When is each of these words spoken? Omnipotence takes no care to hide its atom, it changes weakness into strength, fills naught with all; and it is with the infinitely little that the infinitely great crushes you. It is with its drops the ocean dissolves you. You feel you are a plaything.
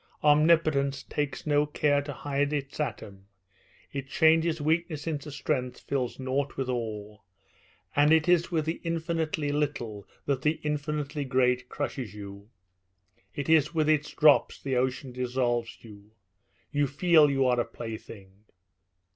Omnipotence 0.23 1.03
takes 1.03 1.45
no 1.45 1.67
care 1.67 2.01
to 2.01 2.11
hide 2.11 2.51
its 2.53 2.79
atom, 2.79 3.27
it 3.93 4.07
changes 4.09 4.59
weakness 4.59 5.05
into 5.05 5.29
strength, 5.29 5.79
fills 5.81 6.19
naught 6.19 6.57
with 6.57 6.67
all; 6.69 7.23
and 7.95 8.11
it 8.11 8.27
is 8.27 8.49
with 8.49 8.65
the 8.65 8.81
infinitely 8.83 9.51
little 9.51 10.07
that 10.25 10.41
the 10.41 10.59
infinitely 10.63 11.23
great 11.23 11.69
crushes 11.69 12.15
you. 12.15 12.49
It 13.35 13.47
is 13.47 13.75
with 13.75 13.87
its 13.87 14.11
drops 14.11 14.59
the 14.59 14.75
ocean 14.75 15.11
dissolves 15.11 15.77
you. 15.83 16.09
You 16.71 16.87
feel 16.87 17.29
you 17.29 17.45
are 17.45 17.59
a 17.59 17.63
plaything. 17.65 18.45